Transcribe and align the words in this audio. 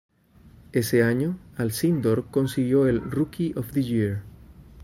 Ese 0.71 1.03
año, 1.03 1.37
Alcindor 1.57 2.25
consiguió 2.31 2.87
el 2.87 3.01
"Rookie 3.01 3.53
of 3.55 3.71
the 3.71 3.83
Year". 3.83 4.23